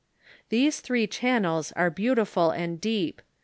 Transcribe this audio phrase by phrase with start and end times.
[0.49, 3.21] These three channels arc beautiful and deep.